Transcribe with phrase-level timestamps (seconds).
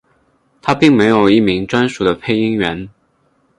[0.63, 2.89] 它并没有一名专属的配音员。